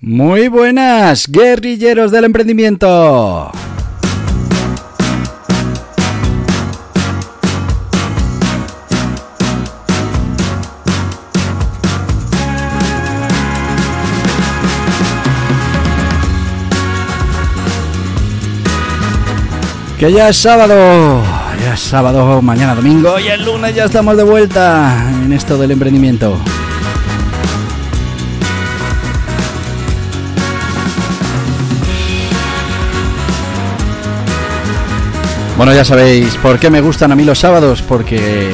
[0.00, 3.50] Muy buenas, guerrilleros del emprendimiento.
[19.98, 21.24] Que ya es sábado,
[21.60, 25.72] ya es sábado, mañana domingo y el lunes ya estamos de vuelta en esto del
[25.72, 26.40] emprendimiento.
[35.58, 38.48] Bueno, ya sabéis por qué me gustan a mí los sábados, porque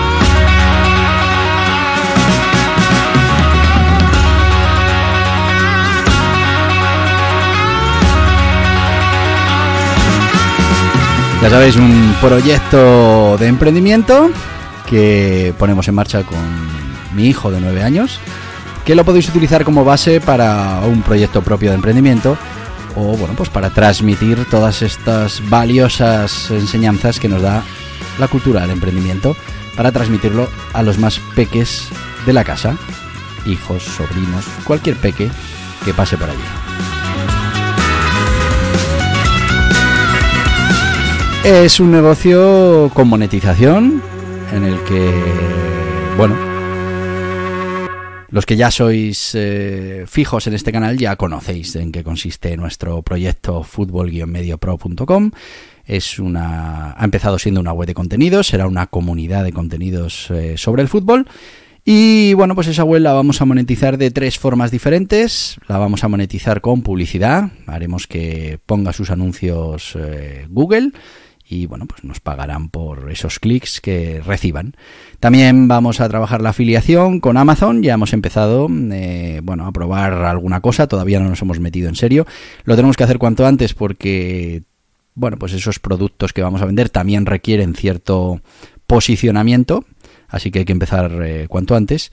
[11.45, 14.31] Ya sabéis, un proyecto de emprendimiento
[14.87, 16.39] que ponemos en marcha con
[17.13, 18.19] mi hijo de 9 años,
[18.83, 22.35] que lo podéis utilizar como base para un proyecto propio de emprendimiento
[22.95, 27.61] o bueno, pues para transmitir todas estas valiosas enseñanzas que nos da
[28.17, 29.37] la cultura del emprendimiento,
[29.77, 31.89] para transmitirlo a los más peques
[32.25, 32.75] de la casa,
[33.45, 35.29] hijos, sobrinos, cualquier peque
[35.85, 36.94] que pase por allí.
[41.45, 44.01] Es un negocio con monetización
[44.51, 45.11] en el que,
[46.17, 46.35] bueno,
[48.31, 53.03] los que ya sois eh, fijos en este canal ya conocéis en qué consiste nuestro
[53.03, 55.31] proyecto fútbol-mediopro.com.
[55.85, 60.57] Es una, ha empezado siendo una web de contenidos, será una comunidad de contenidos eh,
[60.57, 61.27] sobre el fútbol.
[61.85, 65.59] Y bueno, pues esa web la vamos a monetizar de tres formas diferentes.
[65.67, 67.51] La vamos a monetizar con publicidad.
[67.67, 70.91] Haremos que ponga sus anuncios eh, Google
[71.47, 74.75] y bueno, pues nos pagarán por esos clics que reciban.
[75.19, 80.13] También vamos a trabajar la afiliación con Amazon, ya hemos empezado eh, bueno, a probar
[80.13, 82.25] alguna cosa, todavía no nos hemos metido en serio.
[82.63, 84.63] Lo tenemos que hacer cuanto antes porque
[85.15, 88.41] bueno, pues esos productos que vamos a vender también requieren cierto
[88.85, 89.85] posicionamiento,
[90.27, 92.11] así que hay que empezar eh, cuanto antes.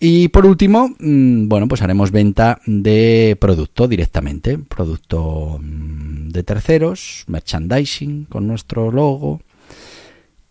[0.00, 7.24] Y por último, mm, bueno, pues haremos venta de producto directamente, producto mm, de terceros,
[7.26, 9.40] merchandising con nuestro logo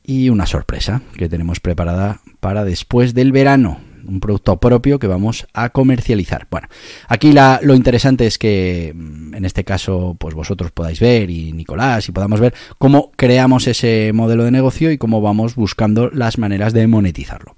[0.03, 5.47] y una sorpresa que tenemos preparada para después del verano, un producto propio que vamos
[5.53, 6.47] a comercializar.
[6.51, 6.67] Bueno,
[7.07, 12.09] aquí lo interesante es que mm, en este caso, pues vosotros podáis ver y Nicolás
[12.09, 16.73] y podamos ver cómo creamos ese modelo de negocio y cómo vamos buscando las maneras
[16.73, 17.55] de monetizarlo.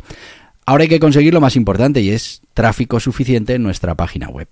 [0.69, 4.47] Ahora hay que conseguir lo más importante y es tráfico suficiente en nuestra página web.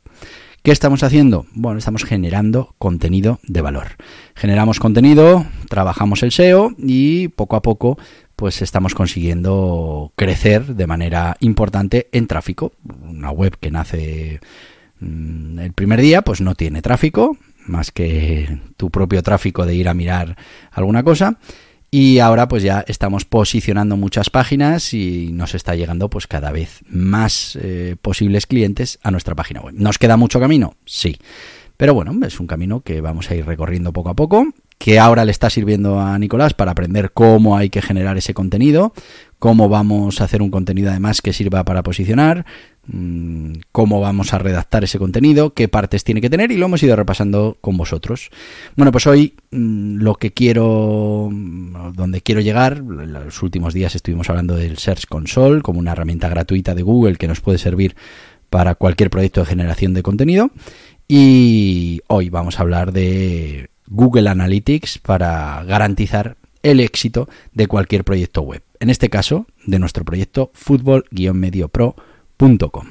[0.64, 1.46] ¿Qué estamos haciendo?
[1.54, 3.90] Bueno, estamos generando contenido de valor.
[4.34, 8.00] Generamos contenido, trabajamos el SEO y poco a poco
[8.36, 12.72] pues estamos consiguiendo crecer de manera importante en tráfico.
[13.08, 14.40] Una web que nace
[15.00, 19.88] mm, el primer día pues no tiene tráfico, más que tu propio tráfico de ir
[19.88, 20.36] a mirar
[20.72, 21.38] alguna cosa
[22.00, 26.81] y ahora pues ya estamos posicionando muchas páginas y nos está llegando pues cada vez
[26.88, 29.74] más eh, posibles clientes a nuestra página web.
[29.75, 30.75] ¿Nos queda mucho camino?
[30.86, 31.18] Sí.
[31.75, 34.46] Pero bueno, es un camino que vamos a ir recorriendo poco a poco,
[34.78, 38.94] que ahora le está sirviendo a Nicolás para aprender cómo hay que generar ese contenido,
[39.40, 42.45] cómo vamos a hacer un contenido además que sirva para posicionar,
[42.88, 46.81] mm, cómo vamos a redactar ese contenido, qué partes tiene que tener y lo hemos
[46.81, 48.30] ido repasando con vosotros.
[48.75, 51.30] Bueno, pues hoy mm, lo que quiero,
[51.94, 56.74] donde quiero llegar, los últimos días estuvimos hablando del Search Console como una herramienta gratuita
[56.74, 57.95] de Google que nos puede servir
[58.50, 60.51] para cualquier proyecto de generación de contenido
[61.07, 68.42] y hoy vamos a hablar de Google Analytics para garantizar el éxito de cualquier proyecto
[68.42, 68.62] web.
[68.79, 72.88] En este caso, de nuestro proyecto fútbol-mediopro.com.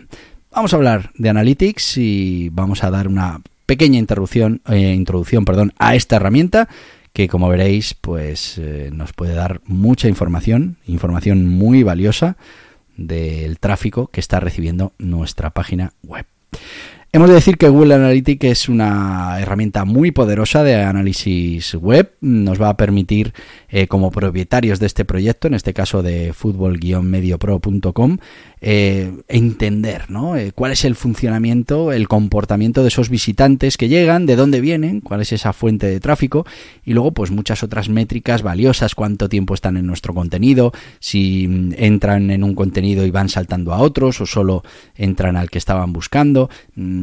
[0.50, 5.74] Vamos a hablar de Analytics y vamos a dar una pequeña introducción, eh, introducción perdón,
[5.78, 6.68] a esta herramienta
[7.12, 12.36] que como veréis pues eh, nos puede dar mucha información, información muy valiosa
[12.96, 16.26] del tráfico que está recibiendo nuestra página web.
[17.12, 22.12] Hemos de decir que Google Analytics es una herramienta muy poderosa de análisis web.
[22.20, 23.32] Nos va a permitir,
[23.70, 28.19] eh, como propietarios de este proyecto, en este caso de fútbol-mediopro.com,
[28.61, 30.37] eh, entender ¿no?
[30.37, 35.00] Eh, cuál es el funcionamiento, el comportamiento de esos visitantes que llegan, de dónde vienen,
[35.00, 36.44] cuál es esa fuente de tráfico
[36.85, 41.75] y luego pues muchas otras métricas valiosas, cuánto tiempo están en nuestro contenido, si mm,
[41.79, 44.64] entran en un contenido y van saltando a otros o solo
[44.97, 46.50] entran al que estaban buscando.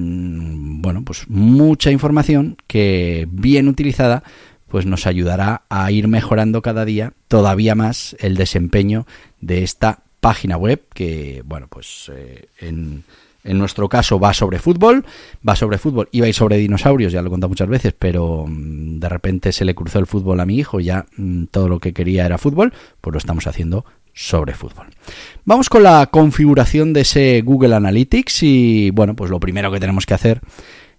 [0.03, 4.23] Mm, bueno, pues mucha información que bien utilizada
[4.67, 9.05] pues nos ayudará a ir mejorando cada día todavía más el desempeño
[9.39, 13.03] de esta página web que, bueno, pues eh, en,
[13.43, 15.05] en, nuestro caso va sobre fútbol,
[15.47, 18.45] va sobre fútbol, iba a ir sobre dinosaurios, ya lo he contado muchas veces, pero
[18.47, 21.79] mm, de repente se le cruzó el fútbol a mi hijo, ya mm, todo lo
[21.79, 24.87] que quería era fútbol, pues lo estamos haciendo sobre fútbol.
[25.45, 30.05] Vamos con la configuración de ese Google Analytics y, bueno, pues lo primero que tenemos
[30.05, 30.41] que hacer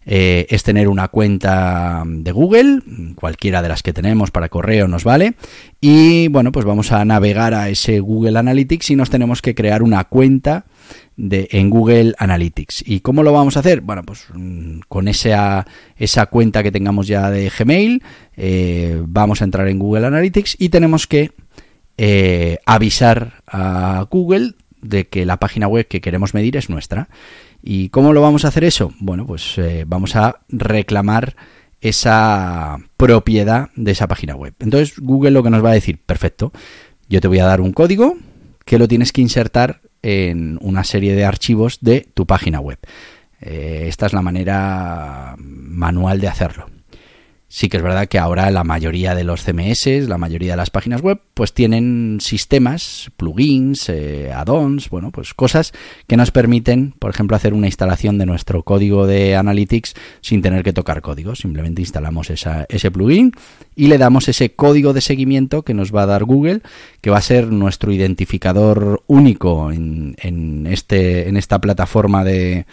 [0.06, 2.81] eh, es tener una cuenta de Google,
[3.14, 5.34] cualquiera de las que tenemos para correo nos vale.
[5.81, 9.82] Y bueno, pues vamos a navegar a ese Google Analytics y nos tenemos que crear
[9.82, 10.67] una cuenta
[11.17, 12.84] de, en Google Analytics.
[12.87, 13.81] ¿Y cómo lo vamos a hacer?
[13.81, 18.02] Bueno, pues mm, con esa, esa cuenta que tengamos ya de Gmail,
[18.37, 21.32] eh, vamos a entrar en Google Analytics y tenemos que
[21.99, 27.08] eh, avisar a Google de que la página web que queremos medir es nuestra.
[27.62, 28.93] ¿Y cómo lo vamos a hacer eso?
[28.99, 31.37] Bueno, pues eh, vamos a reclamar
[31.81, 34.55] esa propiedad de esa página web.
[34.58, 36.52] Entonces Google lo que nos va a decir, perfecto,
[37.08, 38.17] yo te voy a dar un código
[38.64, 42.79] que lo tienes que insertar en una serie de archivos de tu página web.
[43.41, 46.67] Eh, esta es la manera manual de hacerlo.
[47.55, 50.71] Sí que es verdad que ahora la mayoría de los CMS, la mayoría de las
[50.71, 55.73] páginas web, pues tienen sistemas, plugins, eh, add-ons, bueno, pues cosas
[56.09, 60.65] que nos permiten, por ejemplo, hacer una instalación de nuestro código de Analytics sin tener
[60.65, 61.37] que tocar código.
[61.37, 63.31] Simplemente instalamos ese plugin
[63.77, 66.61] y le damos ese código de seguimiento que nos va a dar Google,
[67.03, 72.67] que va a ser nuestro identificador único en, este, en esta plataforma de,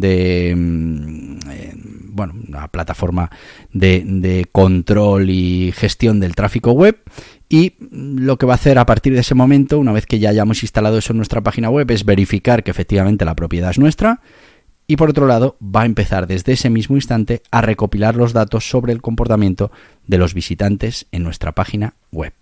[0.00, 1.74] de mm, eh,
[2.12, 3.30] bueno, una plataforma
[3.72, 6.98] de, control y gestión del tráfico web
[7.48, 10.30] y lo que va a hacer a partir de ese momento, una vez que ya
[10.30, 14.20] hayamos instalado eso en nuestra página web, es verificar que efectivamente la propiedad es nuestra
[14.86, 18.68] y por otro lado va a empezar desde ese mismo instante a recopilar los datos
[18.68, 19.70] sobre el comportamiento
[20.06, 22.32] de los visitantes en nuestra página web.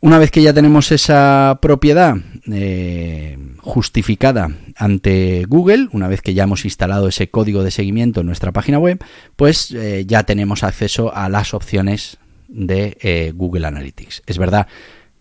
[0.00, 2.16] Una vez que ya tenemos esa propiedad
[2.50, 8.26] eh, justificada ante Google, una vez que ya hemos instalado ese código de seguimiento en
[8.26, 9.02] nuestra página web,
[9.36, 12.18] pues eh, ya tenemos acceso a las opciones
[12.48, 14.22] de eh, Google Analytics.
[14.26, 14.66] Es verdad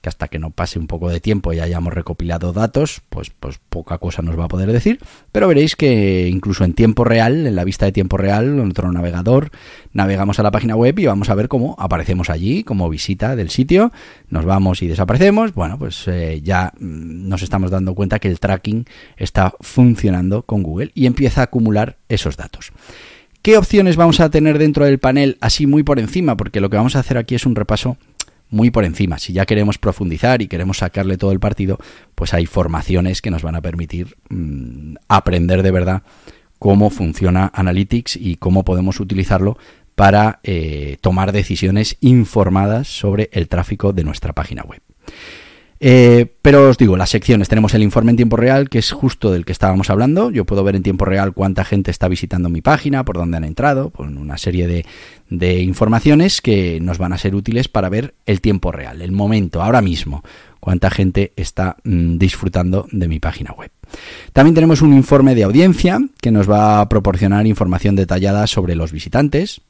[0.02, 3.60] que hasta que no pase un poco de tiempo y hayamos recopilado datos, pues, pues
[3.70, 5.00] poca cosa nos va a poder decir,
[5.32, 8.92] pero veréis que incluso en tiempo real, en la vista de tiempo real, en otro
[8.92, 9.52] navegador,
[9.94, 13.52] navegamos a la página web y vamos a ver cómo aparecemos allí como visita del
[13.52, 13.92] sitio,
[14.30, 18.40] nos vamos y desaparecemos, bueno, pues eh, ya mm, nos estamos dando cuenta que el
[18.40, 18.86] tracking
[19.18, 22.72] está funcionando con Google y empieza a acumular esos datos.
[23.42, 26.38] ¿Qué opciones vamos a tener dentro del panel así muy por encima?
[26.38, 27.98] Porque lo que vamos a hacer aquí es un repaso
[28.52, 29.18] muy por encima.
[29.18, 31.80] Si ya queremos profundizar y queremos sacarle todo el partido,
[32.14, 36.04] pues hay formaciones que nos van a permitir mm, aprender de verdad
[36.60, 39.58] cómo funciona Analytics y cómo podemos utilizarlo
[39.96, 44.82] para eh, tomar decisiones informadas sobre el tráfico de nuestra página web.
[45.84, 49.32] Eh, pero os digo, las secciones, tenemos el informe en tiempo real, que es justo
[49.32, 50.30] del que estábamos hablando.
[50.30, 53.44] Yo puedo ver en tiempo real cuánta gente está visitando mi página, por dónde han
[53.44, 54.86] entrado, por una serie de,
[55.32, 59.64] de informaciones que nos van a ser útiles para ver el tiempo real, el momento,
[59.64, 60.24] ahora mismo,
[60.60, 63.72] cuánta gente está mm, disfrutando de mi página web.
[64.34, 68.92] También tenemos un informe de audiencia que nos va a proporcionar información detallada sobre los
[68.92, 69.62] visitantes.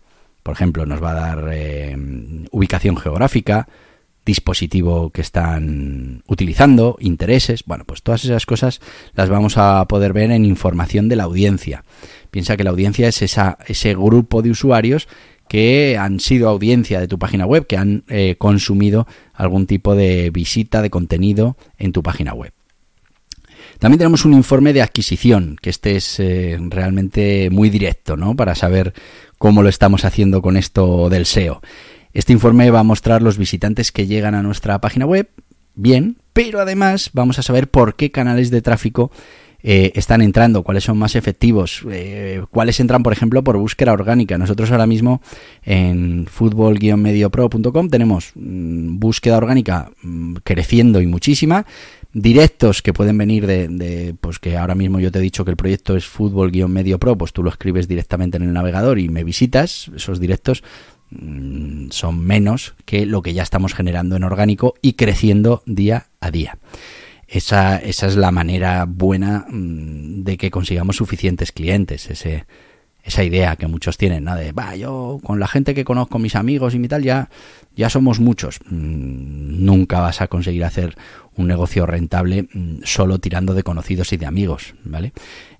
[0.43, 1.95] Por ejemplo, nos va a dar eh,
[2.51, 3.69] ubicación geográfica,
[4.25, 8.79] dispositivo que están utilizando, intereses, bueno, pues todas esas cosas
[9.13, 11.83] las vamos a poder ver en información de la audiencia.
[12.29, 15.07] Piensa que la audiencia es esa, ese grupo de usuarios
[15.47, 20.29] que han sido audiencia de tu página web, que han eh, consumido algún tipo de
[20.29, 22.53] visita de contenido en tu página web.
[23.77, 28.35] También tenemos un informe de adquisición, que este es eh, realmente muy directo, ¿no?
[28.35, 28.93] Para saber
[29.37, 31.61] cómo lo estamos haciendo con esto del SEO.
[32.13, 35.29] Este informe va a mostrar los visitantes que llegan a nuestra página web,
[35.75, 39.11] bien, pero además vamos a saber por qué canales de tráfico
[39.63, 44.37] eh, están entrando, cuáles son más efectivos, eh, cuáles entran, por ejemplo, por búsqueda orgánica.
[44.37, 45.21] Nosotros ahora mismo
[45.63, 51.67] en fútbol-mediopro.com tenemos mm, búsqueda orgánica mm, creciendo y muchísima,
[52.11, 55.57] directos que pueden venir de, pues que ahora mismo yo te he dicho que el
[55.57, 59.91] proyecto es fútbol-medio pro, pues tú lo escribes directamente en el navegador y me visitas,
[59.95, 60.63] esos directos
[61.89, 66.57] son menos que lo que ya estamos generando en orgánico y creciendo día a día.
[67.27, 72.45] Esa, esa es la manera buena mm, de que consigamos suficientes clientes, ese,
[73.03, 74.35] esa idea que muchos tienen, ¿no?
[74.35, 77.29] De, va, yo con la gente que conozco, mis amigos y mi tal, ya,
[77.75, 78.59] ya somos muchos.
[78.65, 80.95] Mm, nunca vas a conseguir hacer
[81.35, 85.13] un negocio rentable mm, solo tirando de conocidos y de amigos, ¿vale?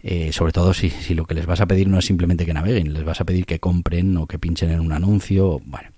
[0.04, 2.54] Eh, sobre todo si, si, lo que les vas a pedir no es simplemente que
[2.54, 5.90] naveguen, les vas a pedir que compren o que pinchen en un anuncio, bueno.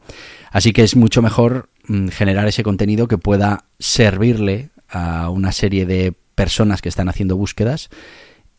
[0.52, 5.86] Así que es mucho mejor mm, generar ese contenido que pueda servirle a una serie
[5.86, 7.90] de personas que están haciendo búsquedas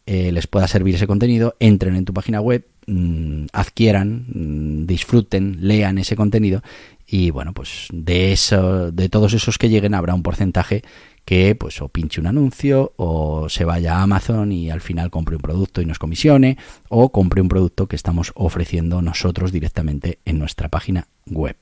[0.06, 5.96] eh, les pueda servir ese contenido, entren en tu página web, mm, adquieran, disfruten, lean
[5.96, 6.62] ese contenido
[7.06, 10.82] y bueno, pues de eso, de todos esos que lleguen habrá un porcentaje
[11.24, 15.36] que pues o pinche un anuncio o se vaya a Amazon y al final compre
[15.36, 16.58] un producto y nos comisione
[16.88, 21.56] o compre un producto que estamos ofreciendo nosotros directamente en nuestra página web.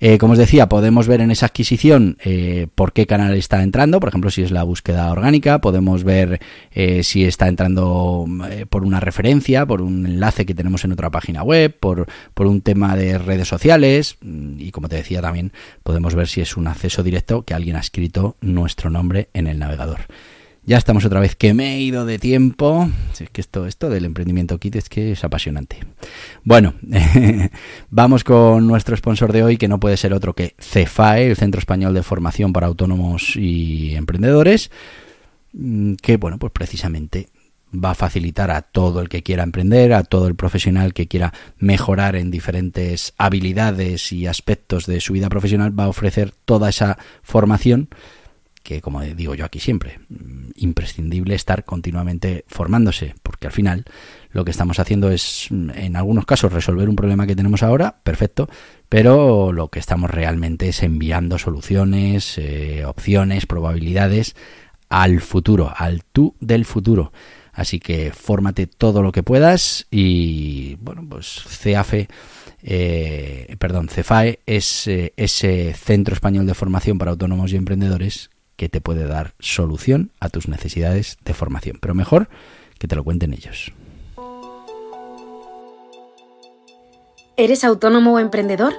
[0.00, 3.98] Eh, como os decía, podemos ver en esa adquisición eh, por qué canal está entrando,
[3.98, 6.40] por ejemplo, si es la búsqueda orgánica, podemos ver
[6.70, 8.24] eh, si está entrando
[8.70, 12.06] por una referencia, por un enlace que tenemos en otra página web, por,
[12.38, 15.52] un tema de redes sociales mm, y como te decía también
[15.82, 19.58] podemos ver si es un acceso directo que alguien ha escrito nuestro nombre en el
[19.58, 20.06] navegador.
[20.68, 22.90] Ya estamos otra vez que me he ido de tiempo.
[23.18, 25.78] Es que esto, esto del emprendimiento kit es que es apasionante.
[26.44, 26.74] Bueno,
[27.90, 31.58] vamos con nuestro sponsor de hoy, que no puede ser otro que CEFAE, el Centro
[31.58, 34.70] Español de Formación para Autónomos y Emprendedores,
[35.54, 37.30] mm, que bueno, pues precisamente
[37.74, 41.32] va a facilitar a todo el que quiera emprender, a todo el profesional que quiera
[41.56, 46.98] mejorar en diferentes habilidades y aspectos de su vida profesional, va a ofrecer toda esa
[47.22, 47.88] formación
[48.68, 53.86] que como digo yo aquí siempre, mm, imprescindible estar continuamente formándose, porque al final
[54.30, 57.96] lo que estamos haciendo es, mm, en algunos casos, resolver un problema que tenemos ahora,
[58.02, 58.46] perfecto,
[58.90, 64.36] pero lo que estamos realmente es enviando soluciones, eh, opciones, probabilidades
[64.90, 67.10] al futuro, al tú del futuro.
[67.54, 72.08] Así que fórmate todo lo que puedas y, bueno, pues CEAFE,
[72.62, 78.68] eh, perdón, CEFAE es eh, ese Centro Español de Formación para Autónomos y Emprendedores que
[78.68, 81.78] te puede dar solución a tus necesidades de formación.
[81.80, 82.28] Pero mejor
[82.78, 83.72] que te lo cuenten ellos.
[87.36, 88.74] ¿Eres autónomo o emprendedor?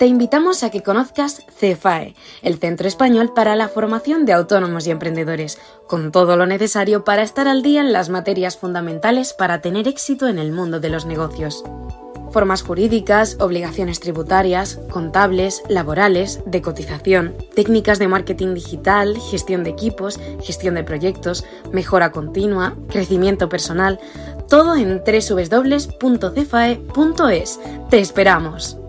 [0.00, 4.90] Te invitamos a que conozcas CEFAE, el Centro Español para la Formación de Autónomos y
[4.90, 9.86] Emprendedores, con todo lo necesario para estar al día en las materias fundamentales para tener
[9.86, 11.62] éxito en el mundo de los negocios
[12.32, 20.18] formas jurídicas, obligaciones tributarias, contables, laborales, de cotización, técnicas de marketing digital, gestión de equipos,
[20.42, 24.00] gestión de proyectos, mejora continua, crecimiento personal,
[24.48, 26.00] todo en www.cefae.es.
[27.88, 28.79] ¡Te esperamos!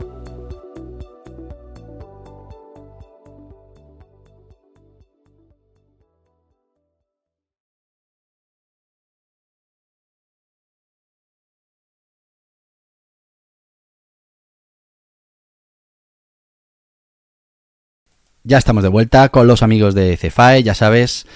[18.44, 21.28] Ya estamos de vuelta con los amigos de Cefae, ya sabes,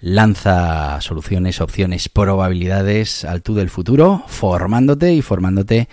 [0.00, 5.90] lanza soluciones, opciones, probabilidades al tú del futuro, formándote y formándote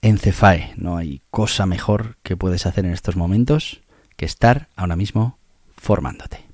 [0.00, 0.72] en Cefae.
[0.76, 3.82] No hay cosa mejor que puedes hacer en estos momentos
[4.16, 5.38] que estar ahora mismo
[5.76, 6.46] formándote.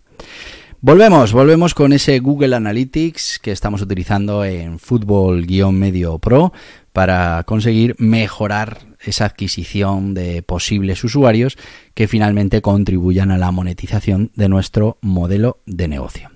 [0.84, 6.52] Volvemos, volvemos con ese Google Analytics que estamos utilizando en Fútbol-Medio Pro
[6.92, 11.56] para conseguir mejorar esa adquisición de posibles usuarios
[11.94, 16.32] que finalmente contribuyan a la monetización de nuestro modelo de negocio.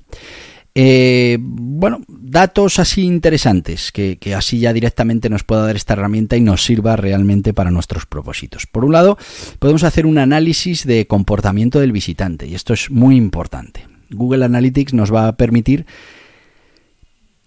[0.76, 6.36] Eh, bueno, datos así interesantes que, que, así ya directamente nos pueda dar esta herramienta
[6.36, 8.68] y nos sirva realmente para nuestros propósitos.
[8.68, 9.18] Por un lado,
[9.58, 13.95] podemos hacer un análisis de comportamiento del visitante y esto es muy importante.
[14.10, 15.86] Google Analytics nos va a permitir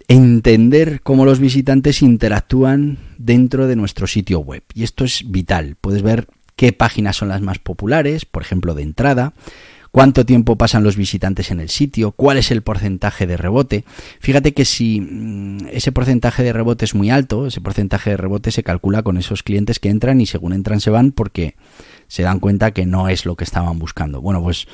[0.08, 4.64] entender cómo los visitantes interactúan dentro de nuestro sitio web.
[4.74, 5.78] Y esto es vital.
[5.80, 9.34] Puedes ver qué páginas son las más populares, por ejemplo, de entrada,
[9.92, 13.86] cuánto tiempo pasan los visitantes en el sitio, cuál es el porcentaje de rebote.
[14.20, 18.52] Fíjate que si mm, ese porcentaje de rebote es muy alto, ese porcentaje de rebote
[18.52, 21.56] se calcula con esos clientes que entran y según entran se van porque
[22.08, 24.22] se dan cuenta que no es lo que estaban buscando.
[24.22, 24.68] Bueno, pues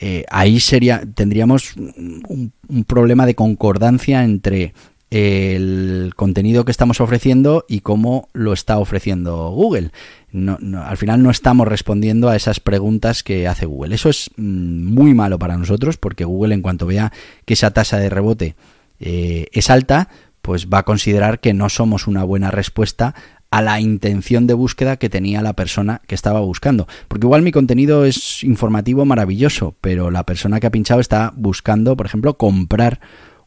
[0.00, 2.52] eh, ahí sería, tendríamos un,
[2.86, 4.72] problema de concordancia entre
[5.10, 9.90] el contenido que estamos ofreciendo y cómo lo está ofreciendo Google.
[10.32, 13.94] al final no estamos respondiendo a esas preguntas que hace Google.
[13.96, 17.12] Eso es mm, muy malo para nosotros porque Google en cuanto vea
[17.44, 18.54] que esa tasa de rebote
[19.00, 20.10] eh, es alta,
[20.42, 23.14] pues va a considerar que no somos una buena respuesta
[23.50, 26.86] a la intención de búsqueda que tenía la persona que estaba buscando.
[27.08, 31.96] Porque igual mi contenido es informativo maravilloso, pero la persona que ha pinchado está buscando,
[31.96, 33.00] por ejemplo, comprar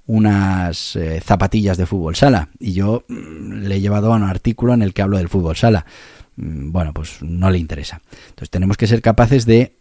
[0.07, 4.73] unas eh, zapatillas de fútbol sala y yo mm, le he llevado a un artículo
[4.73, 5.85] en el que hablo del fútbol sala.
[6.35, 8.01] Mm, bueno, pues no le interesa.
[8.29, 9.80] Entonces tenemos que ser capaces de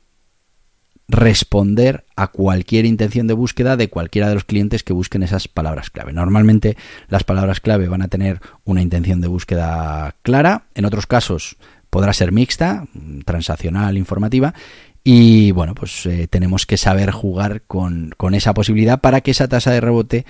[1.11, 5.91] responder a cualquier intención de búsqueda de cualquiera de los clientes que busquen esas palabras
[5.91, 6.13] clave.
[6.13, 6.77] Normalmente
[7.09, 11.57] las palabras clave van a tener una intención de búsqueda clara, en otros casos
[11.91, 12.87] podrá ser mixta,
[13.25, 14.55] transaccional, informativa,
[15.03, 19.49] y bueno, pues eh, tenemos que saber jugar con, con, esa posibilidad para que esa
[19.49, 20.27] tasa de rebote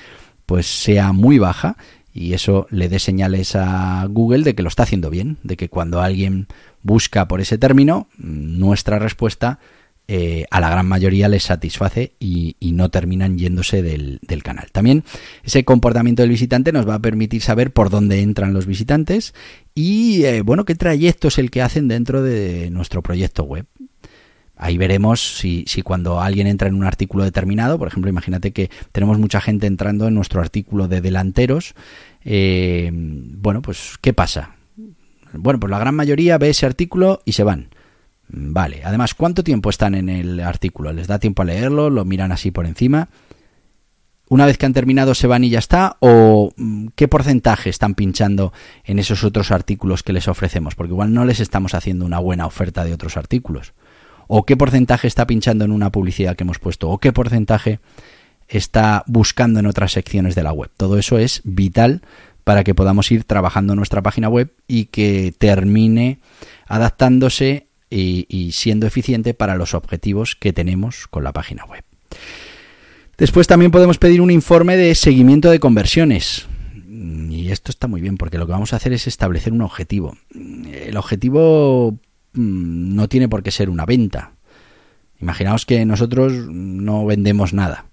[0.46, 1.76] pues sea muy baja
[2.14, 5.68] y eso le dé señales a Google de que lo está haciendo bien, de que
[5.68, 6.46] cuando alguien
[6.82, 9.58] busca por ese término, nuestra respuesta
[10.12, 14.66] eh, a la gran mayoría les satisface y, no terminan yéndose del, del, canal.
[14.72, 15.04] También
[15.44, 19.34] ese comportamiento del visitante nos va a permitir saber por dónde entran los visitantes
[19.72, 23.66] y eh, bueno, qué trayecto es el que hacen dentro de nuestro proyecto web.
[24.56, 28.68] Ahí veremos si, si, cuando alguien entra en un artículo determinado, por ejemplo, imagínate que
[28.90, 31.74] tenemos mucha gente entrando en nuestro artículo de delanteros,
[32.24, 34.56] eh, bueno, pues ¿qué pasa?
[35.32, 37.68] Bueno, pues la gran mayoría ve ese artículo y se van.
[38.32, 40.92] Vale, además, ¿cuánto tiempo están en el artículo?
[40.92, 41.90] ¿Les da tiempo a leerlo?
[41.90, 43.08] ¿Lo miran así por encima?
[44.28, 47.94] Una vez que han terminado se van y ya está, o mm, qué porcentaje están
[47.94, 48.52] pinchando
[48.84, 52.46] en esos otros artículos que les ofrecemos, porque igual no les estamos haciendo una buena
[52.46, 53.74] oferta de otros artículos
[54.32, 57.80] o qué porcentaje está pinchando en una publicidad que hemos puesto, o qué porcentaje
[58.46, 60.70] está buscando en otras secciones de la web.
[60.76, 62.02] Todo eso es vital
[62.44, 66.20] para que podamos ir trabajando nuestra página web y que termine
[66.68, 71.82] adaptándose y, siendo eficiente para los objetivos que tenemos con la página web.
[73.18, 76.46] Después también podemos pedir un informe de seguimiento de conversiones.
[77.28, 80.16] Y esto está muy bien porque lo que vamos a hacer es establecer un objetivo.
[80.32, 81.98] El objetivo
[82.32, 84.32] Mm, no tiene por qué ser una venta.
[85.20, 87.86] Imaginaos que nosotros no vendemos nada.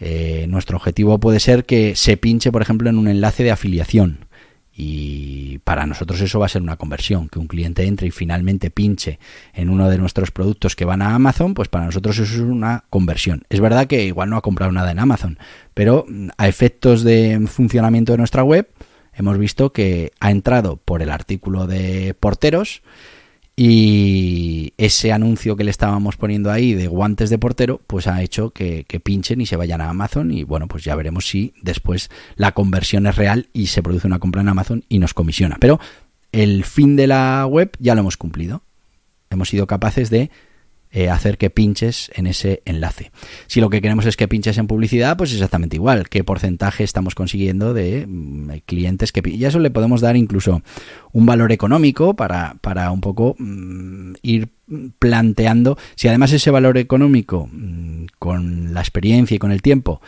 [0.00, 4.26] Eh, nuestro objetivo puede ser que se pinche, por ejemplo, en un enlace de afiliación.
[4.74, 8.70] Y para nosotros eso va a ser una conversión, que un cliente entre y finalmente
[8.70, 9.18] pinche
[9.52, 12.84] en uno de nuestros productos que van a Amazon, pues para nosotros eso es una
[12.88, 13.42] conversión.
[13.50, 15.38] Es verdad que igual no ha comprado nada en Amazon,
[15.74, 18.68] pero mm, a efectos de funcionamiento de nuestra web,
[19.14, 22.82] hemos visto que ha entrado por el artículo de porteros,
[23.54, 28.50] y ese anuncio que le estábamos poniendo ahí de guantes de portero, pues ha hecho
[28.50, 30.30] que, pinchen y se vayan a Amazon.
[30.30, 34.18] Y bueno, pues ya veremos si después la conversión es real y se produce una
[34.18, 35.58] compra en Amazon y nos comisiona.
[35.60, 35.80] Pero
[36.32, 38.62] el fin de la web ya lo hemos cumplido.
[39.28, 40.30] Hemos sido capaces de
[40.94, 43.12] eh, hacer que pinches en ese enlace.
[43.46, 46.10] Si lo que queremos es que pinches en publicidad, pues exactamente igual.
[46.10, 50.60] ¿Qué porcentaje estamos consiguiendo de mm, clientes que Y eso le podemos dar incluso
[51.12, 54.50] un valor económico para, para un poco mm, ir
[54.98, 55.78] planteando.
[55.94, 60.02] Si además ese valor económico, mm, con la experiencia y con el tiempo,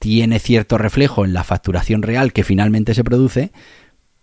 [0.00, 3.52] tiene cierto reflejo en la facturación real que finalmente se produce,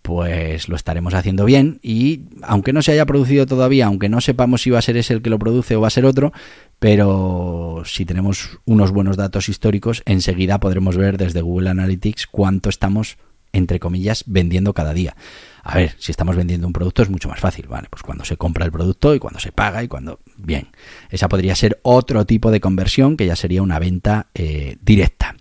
[0.06, 4.62] pues lo estaremos haciendo bien y aunque no se haya producido todavía, aunque no sepamos
[4.62, 6.32] si va a ser ese el que lo produce o va a ser otro,
[6.78, 13.18] pero si tenemos unos buenos datos históricos, enseguida podremos ver desde Google Analytics cuánto estamos,
[13.52, 15.16] entre comillas, vendiendo cada día.
[15.64, 17.88] A ver, si estamos vendiendo un producto es mucho más fácil, ¿vale?
[17.90, 20.20] Pues cuando se compra el producto y cuando se paga y cuando...
[20.36, 20.68] Bien,
[21.10, 25.34] esa podría ser otro tipo de conversión que ya sería una venta eh, directa.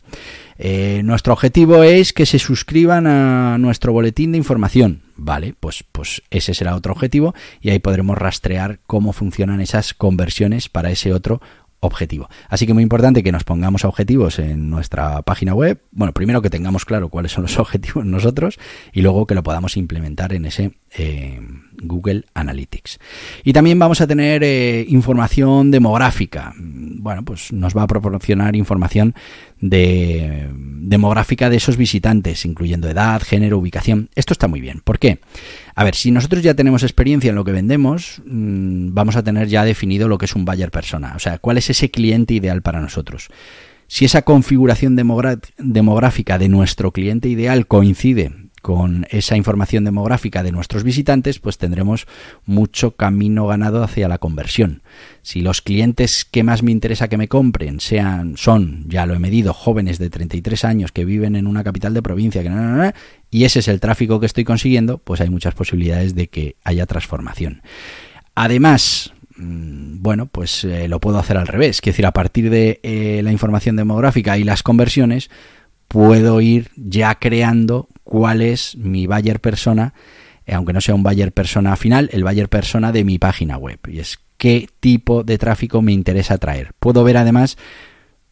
[0.58, 5.02] Eh, nuestro objetivo es que se suscriban a nuestro boletín de información.
[5.18, 10.70] Vale, pues, pues ese será otro objetivo y ahí podremos rastrear cómo funcionan esas conversiones
[10.70, 11.42] para ese otro
[11.86, 12.30] objetivo.
[12.50, 15.82] Así que muy importante que nos pongamos objetivos en nuestra página web.
[15.92, 18.60] Bueno, primero que tengamos claro cuáles son los objetivos nosotros
[18.92, 21.40] y luego que lo podamos implementar en ese eh,
[21.82, 23.00] Google Analytics.
[23.44, 26.54] Y también vamos a tener eh, información demográfica.
[26.58, 29.14] Bueno, pues nos va a proporcionar información
[29.70, 30.50] de
[30.88, 34.10] demográfica de esos visitantes, incluyendo edad, género, ubicación.
[34.16, 34.82] Esto está muy bien.
[34.84, 35.20] ¿Por qué?
[35.74, 39.48] A ver, si nosotros ya tenemos experiencia en lo que vendemos, mm, vamos a tener
[39.48, 41.14] ya definido lo que es un buyer persona.
[41.16, 43.30] O sea, cuál es ese cliente ideal para nosotros.
[43.88, 50.84] Si esa configuración demográfica de nuestro cliente ideal coincide con esa información demográfica de nuestros
[50.84, 52.08] visitantes, pues tendremos
[52.48, 54.82] mucho camino ganado hacia la conversión.
[55.22, 59.20] Si los clientes que más me interesa que me compren sean, son, ya lo he
[59.20, 62.94] medido, jóvenes de 33 años que viven en una capital de provincia, que
[63.30, 66.88] y ese es el tráfico que estoy consiguiendo, pues hay muchas posibilidades de que haya
[66.88, 67.62] transformación.
[68.34, 71.82] Además, mm, bueno, pues eh, lo puedo hacer al revés.
[71.82, 75.30] Quiero decir, a partir de eh, la información demográfica y las conversiones,
[75.88, 79.94] puedo ir ya creando cuál es mi buyer persona,
[80.46, 83.80] eh, aunque no sea un buyer persona final, el buyer persona de mi página web.
[83.90, 86.72] Y es qué tipo de tráfico me interesa traer.
[86.80, 87.58] Puedo ver además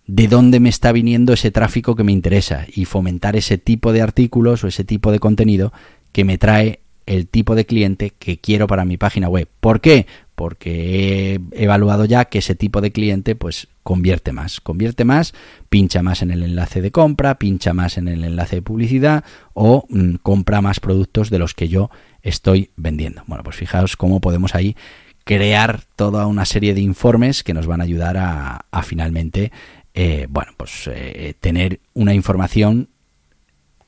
[0.06, 4.02] de dónde me está viniendo ese tráfico que me interesa y fomentar ese tipo de
[4.02, 5.74] artículos o ese tipo de contenido
[6.12, 9.50] que me trae el tipo de cliente que quiero para mi página web.
[9.60, 10.06] ¿Por qué?
[10.36, 15.34] Porque he evaluado ya que ese tipo de cliente pues convierte más, convierte más,
[15.70, 19.86] pincha más en el enlace de compra, pincha más en el enlace de publicidad o
[19.90, 21.90] mm, compra más productos de los que yo
[22.22, 23.24] estoy vendiendo.
[23.28, 24.76] Bueno, pues fijaos cómo podemos ahí
[25.24, 29.52] crear toda una serie de informes que nos van a ayudar a, finalmente,
[29.94, 32.90] eh, bueno, pues eh, tener una información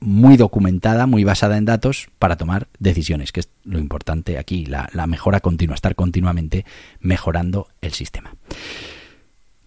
[0.05, 4.89] muy documentada, muy basada en datos para tomar decisiones, que es lo importante aquí, la,
[5.07, 6.65] mejora continua, estar continuamente
[6.99, 8.35] mejorando el sistema.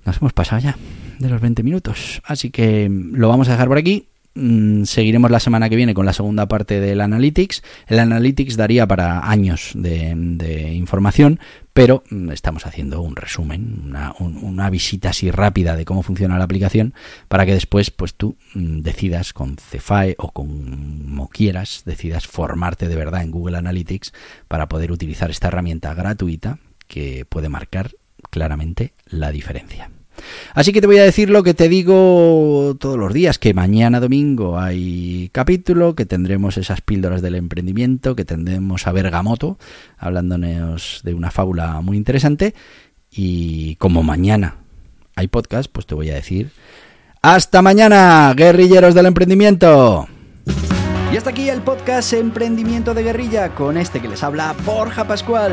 [0.04, 0.78] Nos hemos pasado ya
[1.18, 4.06] de los 20 minutos, así que lo vamos a dejar por aquí.
[4.34, 7.62] Mm, seguiremos la semana que viene con la segunda parte del Analytics.
[7.88, 11.40] El Analytics daría para años de, información,
[11.78, 16.92] pero mm, estamos haciendo un resumen, una, visita así rápida de cómo funciona la aplicación
[17.28, 22.96] para que después pues tú mm, decidas con Cefae o como quieras, decidas formarte de
[22.96, 24.12] verdad en Google Analytics
[24.48, 27.92] para poder utilizar esta herramienta gratuita que puede marcar
[28.30, 29.88] claramente la diferencia.
[30.54, 34.00] Así que te voy a decir lo que te digo todos los días, que mañana
[34.00, 39.58] domingo hay capítulo, que tendremos esas píldoras del emprendimiento, que tendremos a Bergamoto
[39.98, 42.54] hablándonos de una fábula muy interesante.
[43.10, 44.56] Y como mañana
[45.16, 46.50] hay podcast, pues te voy a decir
[47.22, 50.06] hasta mañana, guerrilleros del emprendimiento.
[51.12, 55.52] Y hasta aquí el podcast Emprendimiento de Guerrilla con este que les habla Borja Pascual.